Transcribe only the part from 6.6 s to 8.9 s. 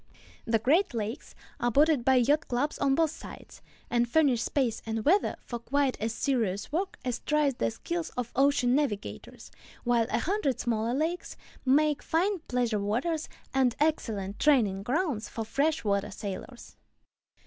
work as tries the skill of ocean